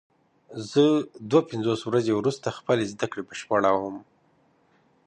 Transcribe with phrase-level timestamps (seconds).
[0.71, 0.83] زه
[1.29, 3.95] دوه پنځوس ورځې وروسته خپلې زده کړې بشپړوم.